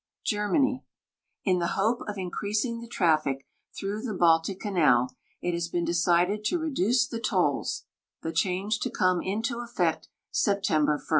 [0.25, 0.81] GER^rANv.
[1.45, 3.45] In the hope of increasing the traffic
[3.77, 7.83] through the Baltic canal, it has been decided to reduce the tolls,
[8.23, 11.01] the change to come into effect September 1.